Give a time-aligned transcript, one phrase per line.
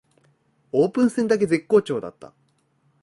[0.71, 2.33] オープン戦だけ絶好調だった